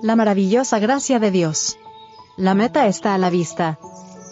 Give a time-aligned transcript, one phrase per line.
[0.00, 1.76] La maravillosa gracia de Dios.
[2.36, 3.80] La meta está a la vista.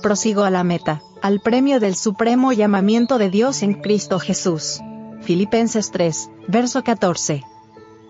[0.00, 4.80] Prosigo a la meta, al premio del supremo llamamiento de Dios en Cristo Jesús.
[5.22, 7.42] Filipenses 3, verso 14.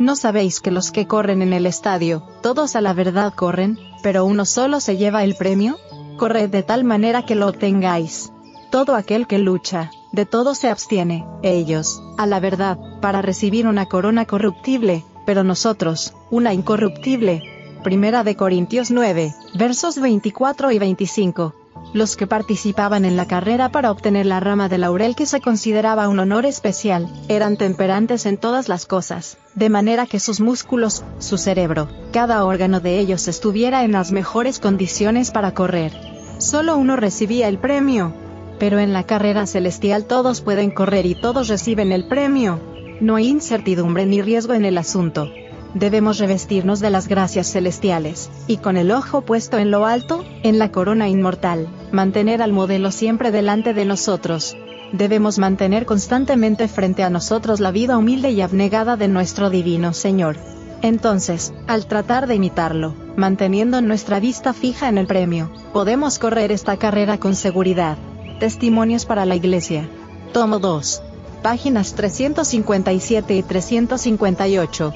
[0.00, 4.24] ¿No sabéis que los que corren en el estadio, todos a la verdad corren, pero
[4.24, 5.76] uno solo se lleva el premio?
[6.18, 8.32] Corred de tal manera que lo obtengáis.
[8.70, 13.86] Todo aquel que lucha, de todo se abstiene, ellos, a la verdad, para recibir una
[13.86, 17.42] corona corruptible, pero nosotros, una incorruptible.
[17.82, 21.54] Primera de Corintios 9, versos 24 y 25
[21.92, 26.08] los que participaban en la carrera para obtener la rama de laurel que se consideraba
[26.08, 31.38] un honor especial, eran temperantes en todas las cosas, de manera que sus músculos, su
[31.38, 35.92] cerebro, cada órgano de ellos estuviera en las mejores condiciones para correr.
[36.38, 38.12] Solo uno recibía el premio.
[38.58, 42.60] Pero en la carrera celestial todos pueden correr y todos reciben el premio.
[43.00, 45.30] No hay incertidumbre ni riesgo en el asunto
[45.74, 50.58] debemos revestirnos de las gracias celestiales, y con el ojo puesto en lo alto, en
[50.58, 54.56] la corona inmortal, mantener al modelo siempre delante de nosotros.
[54.92, 60.36] Debemos mantener constantemente frente a nosotros la vida humilde y abnegada de nuestro divino Señor.
[60.82, 66.76] Entonces, al tratar de imitarlo, manteniendo nuestra vista fija en el premio, podemos correr esta
[66.76, 67.98] carrera con seguridad.
[68.38, 69.88] Testimonios para la Iglesia.
[70.32, 71.13] Tomo 2.
[71.44, 74.94] Páginas 357 y 358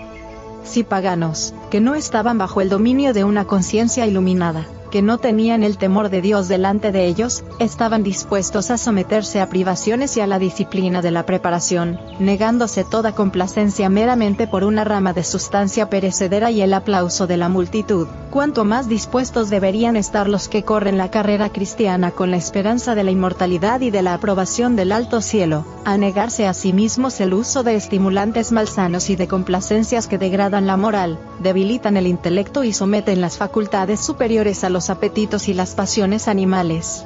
[0.65, 5.63] sí paganos, que no estaban bajo el dominio de una conciencia iluminada, que no tenían
[5.63, 10.27] el temor de Dios delante de ellos, estaban dispuestos a someterse a privaciones y a
[10.27, 16.51] la disciplina de la preparación, negándose toda complacencia meramente por una rama de sustancia perecedera
[16.51, 21.11] y el aplauso de la multitud, cuanto más dispuestos deberían estar los que corren la
[21.11, 25.65] carrera cristiana con la esperanza de la inmortalidad y de la aprobación del alto cielo,
[25.85, 30.67] a negarse a sí mismos el uso de estimulantes malsanos y de complacencias que degradan
[30.67, 35.55] la moral, debilitan el intelecto y someten las facultades superiores a los los apetitos y
[35.55, 37.05] las pasiones animales.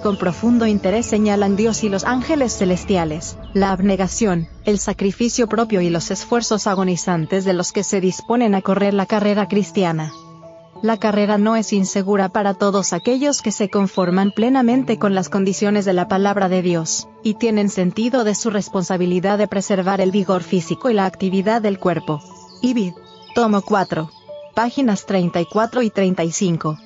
[0.00, 5.90] Con profundo interés señalan Dios y los ángeles celestiales, la abnegación, el sacrificio propio y
[5.90, 10.12] los esfuerzos agonizantes de los que se disponen a correr la carrera cristiana.
[10.82, 15.84] La carrera no es insegura para todos aquellos que se conforman plenamente con las condiciones
[15.84, 20.44] de la palabra de Dios, y tienen sentido de su responsabilidad de preservar el vigor
[20.44, 22.20] físico y la actividad del cuerpo.
[22.62, 22.92] Ibid.
[23.34, 24.08] Tomo 4.
[24.54, 26.78] Páginas 34 y 35.